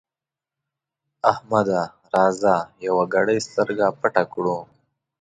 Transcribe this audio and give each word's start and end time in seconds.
احمده! 1.31 1.81
راځه 2.13 2.55
يوه 2.85 3.03
ګړۍ 3.13 3.37
سترګه 3.47 3.85
پټه 3.99 4.23
کړو. 4.33 4.57